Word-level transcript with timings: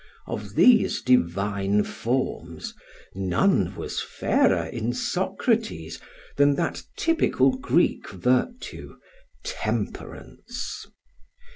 Of 0.25 0.55
these 0.55 0.99
divine 0.99 1.83
forms 1.83 2.73
none 3.13 3.75
was 3.75 4.01
fairer 4.01 4.65
in 4.65 4.93
Socrates 4.93 5.99
than 6.37 6.55
that 6.55 6.81
typical 6.97 7.55
Greek 7.55 8.09
virtue, 8.09 8.95
temperance. 9.43 10.87